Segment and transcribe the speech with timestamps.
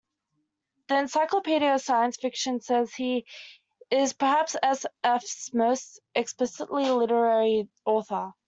[0.87, 3.27] "The Encyclopedia of Science Fiction" says "he
[3.91, 8.31] is perhaps sf's most explicitly literary author".